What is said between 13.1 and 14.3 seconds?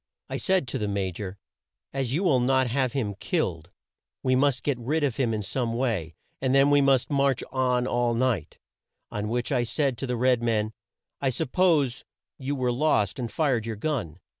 and fired your gun.'